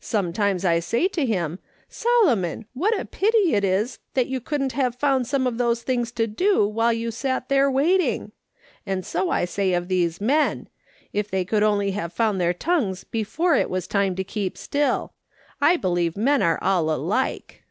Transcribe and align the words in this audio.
Some 0.00 0.32
times 0.32 0.64
I 0.64 0.78
say 0.80 1.08
to 1.08 1.26
him, 1.26 1.58
Solomon, 1.90 2.64
what 2.72 2.98
a 2.98 3.04
pity 3.04 3.52
it 3.54 3.64
is 3.64 3.98
that 4.14 4.28
you 4.28 4.40
couldn't 4.40 4.72
have 4.72 4.94
found 4.94 5.26
some 5.26 5.46
of 5.46 5.58
those 5.58 5.82
things 5.82 6.10
to 6.12 6.26
do 6.26 6.66
while 6.66 6.90
you 6.90 7.10
sat 7.10 7.50
there 7.50 7.70
waiting. 7.70 8.32
And 8.86 9.04
so 9.04 9.28
I 9.28 9.44
say 9.44 9.74
of 9.74 9.88
these 9.88 10.22
men; 10.22 10.70
if 11.12 11.30
they 11.30 11.44
could 11.44 11.62
only 11.62 11.90
have 11.90 12.14
found 12.14 12.40
their 12.40 12.54
tongues 12.54 13.04
before 13.04 13.56
it 13.56 13.68
was 13.68 13.86
time 13.86 14.16
to. 14.16 14.24
keep 14.24 14.56
still. 14.56 15.12
I 15.60 15.76
believe 15.76 16.16
men 16.16 16.40
are 16.40 16.58
all 16.62 16.90
alike.' 16.90 17.62